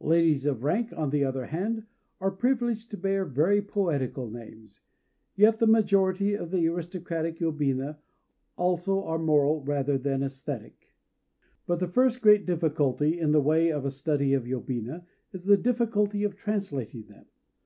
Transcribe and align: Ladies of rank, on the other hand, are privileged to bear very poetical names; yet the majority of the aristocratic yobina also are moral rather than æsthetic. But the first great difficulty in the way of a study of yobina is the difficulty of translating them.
Ladies 0.00 0.46
of 0.46 0.64
rank, 0.64 0.94
on 0.96 1.10
the 1.10 1.24
other 1.26 1.44
hand, 1.44 1.84
are 2.18 2.30
privileged 2.30 2.90
to 2.90 2.96
bear 2.96 3.26
very 3.26 3.60
poetical 3.60 4.30
names; 4.30 4.80
yet 5.36 5.58
the 5.58 5.66
majority 5.66 6.32
of 6.32 6.50
the 6.50 6.66
aristocratic 6.66 7.38
yobina 7.38 7.98
also 8.56 9.04
are 9.04 9.18
moral 9.18 9.60
rather 9.62 9.98
than 9.98 10.22
æsthetic. 10.22 10.72
But 11.66 11.80
the 11.80 11.86
first 11.88 12.22
great 12.22 12.46
difficulty 12.46 13.18
in 13.18 13.32
the 13.32 13.42
way 13.42 13.68
of 13.70 13.84
a 13.84 13.90
study 13.90 14.32
of 14.32 14.44
yobina 14.46 15.04
is 15.34 15.44
the 15.44 15.58
difficulty 15.58 16.24
of 16.24 16.34
translating 16.34 17.02
them. 17.02 17.26